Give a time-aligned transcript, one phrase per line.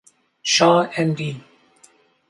[0.41, 1.43] Shah Md.